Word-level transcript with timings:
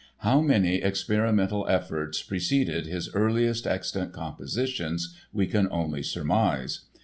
How 0.25 0.41
many 0.41 0.77
experimental 0.77 1.67
efforts 1.69 2.23
preceded 2.23 2.87
his 2.87 3.13
earliest 3.13 3.67
extant 3.67 4.13
compositions 4.13 5.15
we 5.31 5.45
can 5.45 5.67
only 5.69 6.01
surmise. 6.01 6.85